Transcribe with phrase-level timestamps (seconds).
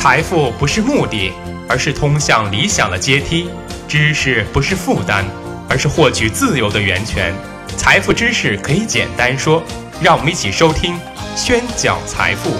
[0.00, 1.32] 财富不是目的，
[1.68, 3.48] 而是通向理想的阶梯；
[3.88, 5.24] 知识不是负担，
[5.68, 7.34] 而是获取自由的源泉。
[7.76, 9.60] 财富知识可以简单说，
[10.00, 10.96] 让我们一起收听
[11.34, 12.52] 宣讲财富。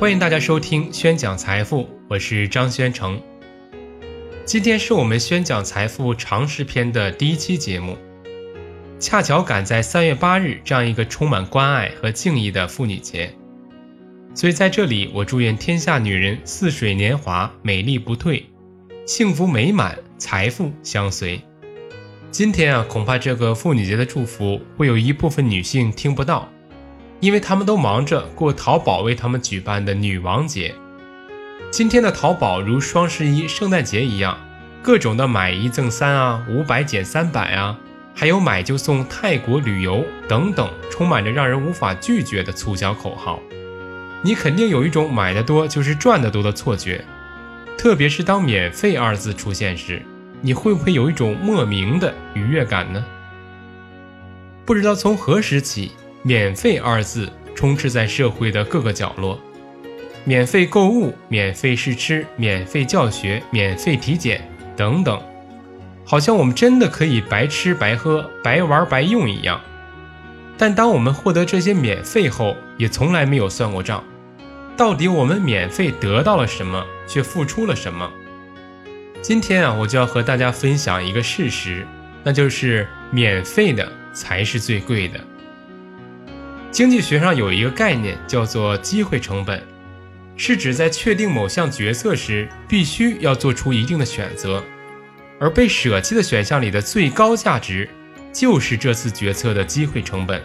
[0.00, 3.20] 欢迎大家收听宣讲财富，我是张宣成。
[4.46, 7.98] 今天是我们宣讲财富常识篇的第一期节目。
[9.04, 13.30] 恰巧赶在三月八日这样一个充满关爱和敬意的妇女节，
[14.34, 18.46] 所以在这里，我祝愿天下女人似水年华，美丽不退，
[19.04, 21.38] 幸福美满，财富相随。
[22.30, 26.48] 今天啊，恐怕这个妇女节的祝福会有一部分女性听不到，
[27.20, 30.74] 因为她们都忙着过淘宝为她们举办的女王节。
[31.70, 34.38] 今天的淘宝如双十一、圣诞节一样，
[34.82, 37.78] 各种的买一赠三啊，五百减三百啊。
[38.14, 43.40] 还有买就送泰国旅游等等，充满着让人无法拒绝的促销口号，
[44.22, 47.04] 你肯定有一种买的多就是赚的多的错觉。
[47.76, 50.00] 特别是当“免费”二字出现时，
[50.40, 53.04] 你会不会有一种莫名的愉悦感呢？
[54.64, 55.90] 不知道从何时起
[56.22, 59.38] ，“免费”二字充斥在社会的各个角落，
[60.24, 65.20] 免费购物、免费试吃、免费教学、免费体检等等。
[66.04, 69.60] 好像我们真的可以白吃白喝、白玩白用一样，
[70.58, 74.04] 但当我们获得这些免费后，也从来没有算过账，
[74.76, 78.10] 到底我们免费得到了什么，却付出了什么？
[79.22, 81.86] 今天啊，我就要和大家分享一个事实，
[82.22, 85.18] 那就是免费的才是最贵的。
[86.70, 89.62] 经济学上有一个概念叫做机会成本，
[90.36, 94.62] 是指在确定某项决策时，必须要做出一定的选择。
[95.40, 97.88] 而被舍弃的选项里的最高价值，
[98.32, 100.42] 就是这次决策的机会成本。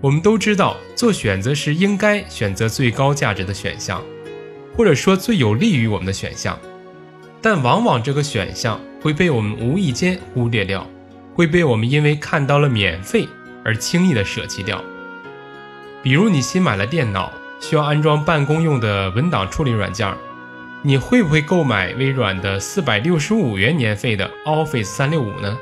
[0.00, 4.02] 我们都知道，做选择时应该选择最高价值的选项，
[4.76, 6.58] 或者说最有利于我们的选项。
[7.40, 10.86] 但往往这个选项会被我们无意间忽略掉，
[11.34, 13.28] 会被我们因为看到了免费
[13.64, 14.82] 而轻易的舍弃掉。
[16.02, 20.12] 比如，你新买了电脑，需要安装办公用的文档处理软件。
[20.84, 25.56] 你会不会购买微软的四百六十五元年费的 Office 三六五呢？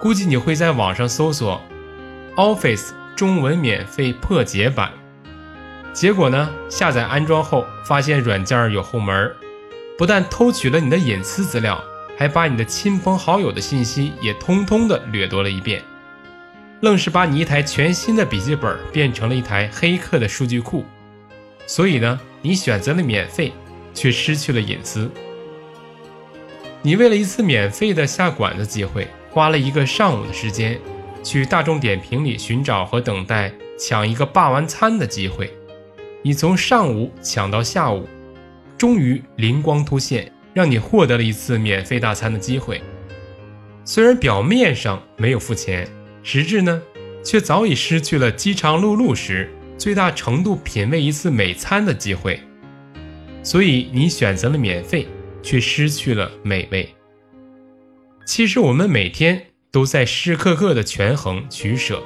[0.00, 1.60] 估计你会在网上搜索
[2.36, 4.92] Office 中文免费破解版，
[5.92, 9.34] 结果呢，下载安装后发现软件有后门，
[9.98, 11.82] 不但偷取了你的隐私资料，
[12.16, 15.82] 还把你的亲朋好友的信息也通通的掠夺了一遍，
[16.82, 20.84] 愣是把你一台全新的笔记本变成了一台黑客的数据库。
[21.66, 23.52] 所以呢，你选择了免费。
[23.94, 25.10] 却失去了隐私。
[26.82, 30.78] 你为了一次免费的下馆子机会，花了一个上午的时间，
[31.22, 35.50] 去大众点评里寻找和等待抢一个霸王餐的机会。
[36.22, 38.06] 你从上午抢到下午，
[38.76, 42.82] 终于灵光突现，让你获得了一次免费大餐的机会。
[43.84, 45.88] 虽然表面上没有付钱，
[46.22, 46.82] 实质呢，
[47.22, 52.40] 却早已失去了饥肠辘辘时最大程度品味一次美餐的机会。
[53.44, 55.06] 所以你选择了免费，
[55.42, 56.92] 却失去了美味。
[58.26, 62.02] 其实我们每天都在时时刻刻的权衡取舍，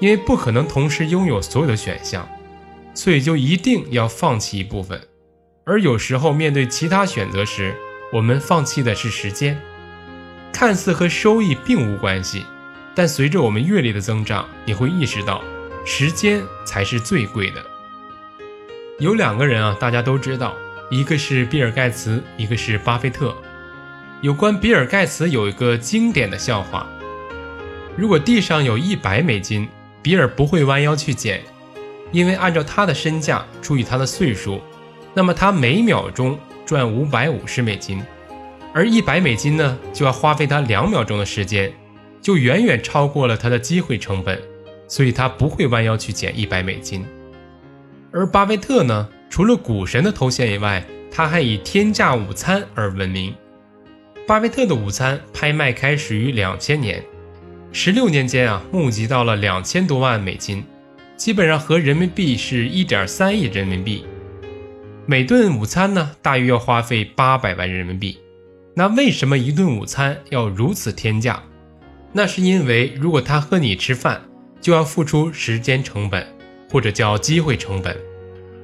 [0.00, 2.26] 因为不可能同时拥有所有的选项，
[2.94, 5.00] 所以就一定要放弃一部分。
[5.64, 7.74] 而有时候面对其他选择时，
[8.12, 9.60] 我们放弃的是时间。
[10.52, 12.44] 看似和收益并无关系，
[12.94, 15.42] 但随着我们阅历的增长，你会意识到，
[15.84, 17.71] 时间才是最贵的。
[18.98, 20.54] 有两个人啊，大家都知道，
[20.90, 23.34] 一个是比尔盖茨，一个是巴菲特。
[24.20, 26.86] 有关比尔盖茨有一个经典的笑话：
[27.96, 29.66] 如果地上有一百美金，
[30.02, 31.40] 比尔不会弯腰去捡，
[32.12, 34.60] 因为按照他的身价除以他的岁数，
[35.14, 38.00] 那么他每秒钟赚五百五十美金，
[38.72, 41.72] 而一百美金呢，就要花费他两秒钟的时间，
[42.20, 44.40] 就远远超过了他的机会成本，
[44.86, 47.04] 所以他不会弯腰去捡一百美金。
[48.12, 53.34] 而巴菲特呢，除了股神的头衔以外，他还以天价午餐而闻名。
[54.26, 57.02] 巴菲特的午餐拍卖开始于两千年，
[57.72, 60.62] 十六年间啊，募集到了两千多万美金，
[61.16, 64.04] 基本上合人民币是一点三亿人民币。
[65.06, 68.18] 每顿午餐呢，大约要花费八百万人民币。
[68.74, 71.42] 那为什么一顿午餐要如此天价？
[72.12, 74.22] 那是因为如果他和你吃饭，
[74.60, 76.26] 就要付出时间成本。
[76.72, 77.94] 或者叫机会成本，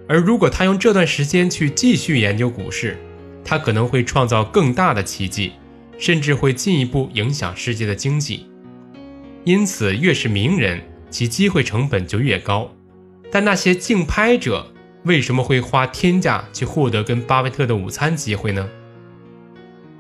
[0.08, 2.96] 而如果他用这段时间去继续研究股市，
[3.44, 5.52] 他可能会创造更大的奇迹，
[5.98, 8.46] 甚至会进一步影响世界的经济。
[9.44, 12.70] 因此，越是名人，其机会成本就越高。
[13.30, 14.66] 但那些竞拍者
[15.04, 18.66] 为什么会花天价去获得跟巴菲特的午餐机会呢？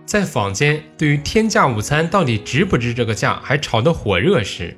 [0.06, 4.74] 在坊间对于天价午餐到底值不值这个价还炒得火热时，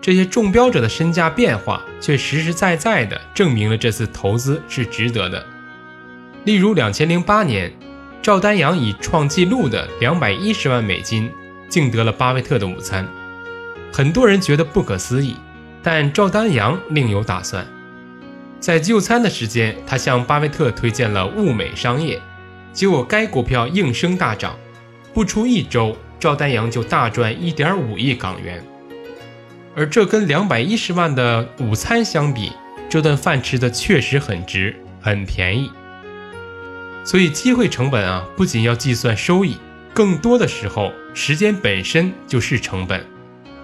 [0.00, 5.44] 这些中标者的身价变化却实实在在地证明了这次投资是值得的。
[6.44, 7.70] 例如，两千零八年，
[8.22, 11.30] 赵丹阳以创纪录的两百一十万美金
[11.68, 13.06] 竞得了巴菲特的午餐，
[13.92, 15.36] 很多人觉得不可思议，
[15.82, 17.66] 但赵丹阳另有打算。
[18.58, 22.20] 在就餐的时间，他向巴菲特推荐了物美商业，
[22.72, 24.56] 结果该股票应声大涨。
[25.12, 28.64] 不出一周，赵丹阳就大赚一点五亿港元，
[29.74, 32.52] 而这跟两百一十万的午餐相比，
[32.88, 35.70] 这顿饭吃的确实很值，很便宜。
[37.04, 39.56] 所以机会成本啊，不仅要计算收益，
[39.94, 43.04] 更多的时候，时间本身就是成本，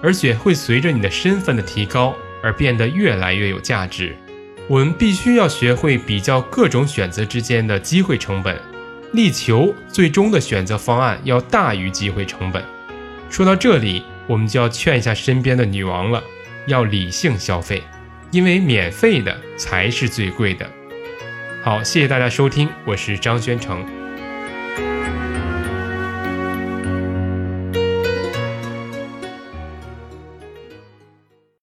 [0.03, 4.17] 而且会随着你的身份的提高而变得越来越有价值。
[4.69, 8.59] 我们必须要学会比较各种选择之间的机会成本。
[9.13, 12.63] 力求最终的选择方案要大于机会成本。
[13.31, 16.23] 说到这里，我们就要劝一下身边的女王了，
[16.67, 17.83] 要理性消费，
[18.31, 20.69] 因为免费的才是最贵的。
[21.63, 23.96] 好，谢谢大家收听，我是张宣成。